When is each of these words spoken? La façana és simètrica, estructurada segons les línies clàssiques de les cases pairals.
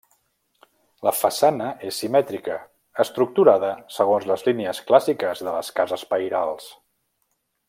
La 1.07 1.11
façana 1.17 1.67
és 1.89 1.99
simètrica, 2.03 2.57
estructurada 3.05 3.69
segons 3.99 4.29
les 4.33 4.49
línies 4.51 4.83
clàssiques 4.91 5.47
de 5.49 5.55
les 5.59 5.75
cases 5.83 6.11
pairals. 6.15 6.77